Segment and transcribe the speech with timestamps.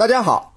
[0.00, 0.56] 大家好，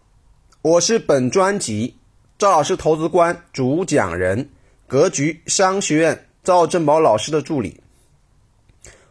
[0.61, 1.97] 我是本专辑
[2.37, 4.49] 赵老师投资观主讲人，
[4.87, 7.83] 格局商学院赵正宝老师的助理。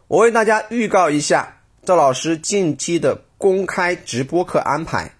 [0.07, 5.13] 我为大家预告一下赵老师近期的公开直播课安排。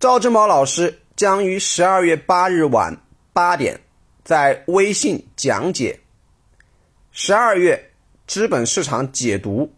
[0.00, 3.00] 赵正宝老师将于十二月八日晚
[3.32, 3.80] 八点
[4.24, 6.00] 在微信讲解
[7.12, 7.92] 十二月
[8.26, 9.72] 资本市场解读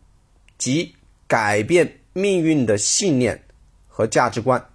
[0.56, 0.94] 及
[1.26, 3.38] 改变命运的信念。
[3.98, 4.70] 和价值观。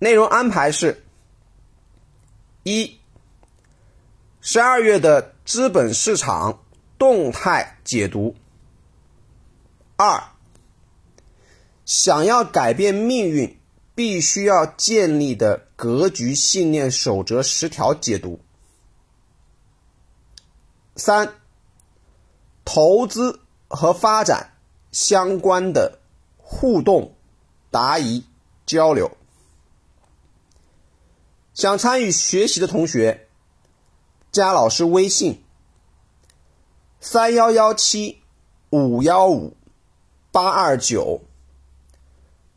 [0.00, 1.04] 内容安排是：
[2.64, 2.98] 一、
[4.40, 6.64] 十二月的资本市场
[6.98, 8.34] 动态解读；
[9.94, 10.20] 二、
[11.84, 13.60] 想要改变命运
[13.94, 18.40] 必须要建立的格局信念守则十条解读；
[20.96, 21.34] 三、
[22.64, 24.54] 投资和发展
[24.90, 26.00] 相关的
[26.36, 27.14] 互动。
[27.70, 28.24] 答疑
[28.64, 29.16] 交流，
[31.52, 33.28] 想参与学习的同学，
[34.32, 35.44] 加老师微信：
[37.00, 38.22] 三幺幺七
[38.70, 39.56] 五幺五
[40.32, 41.20] 八二九，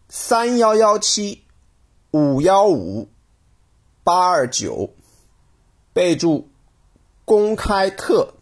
[0.08, 1.44] 三幺幺七
[2.12, 3.10] 五幺五
[4.04, 4.94] 八二九，
[5.92, 6.50] 备注
[7.26, 8.36] 公开课，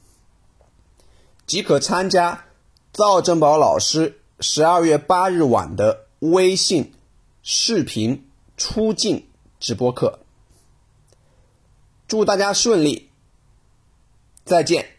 [1.48, 2.46] 即可参加
[2.94, 6.09] 赵正宝老师十二月八日晚的。
[6.20, 6.94] 微信
[7.42, 9.28] 视频出镜
[9.60, 10.20] 直播课，
[12.08, 13.10] 祝大家顺利，
[14.44, 14.99] 再见。